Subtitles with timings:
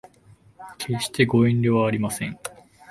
[0.79, 2.39] 決してご遠慮はありません